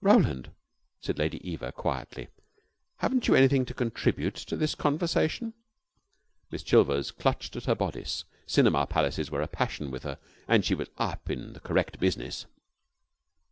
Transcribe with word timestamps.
"Roland," 0.00 0.50
said 1.00 1.16
Lady 1.16 1.38
Eva, 1.48 1.70
quietly, 1.70 2.26
"haven't 2.96 3.28
you 3.28 3.36
anything 3.36 3.64
to 3.66 3.72
contribute 3.72 4.34
to 4.34 4.56
this 4.56 4.74
conversation?" 4.74 5.54
Miss 6.50 6.64
Chilvers 6.64 7.12
clutched 7.12 7.54
at 7.54 7.66
her 7.66 7.76
bodice. 7.76 8.24
Cinema 8.48 8.86
palaces 8.86 9.30
were 9.30 9.42
a 9.42 9.46
passion 9.46 9.92
with 9.92 10.02
her, 10.02 10.18
and 10.48 10.64
she 10.64 10.74
was 10.74 10.88
up 10.98 11.30
in 11.30 11.52
the 11.52 11.60
correct 11.60 12.00
business. 12.00 12.46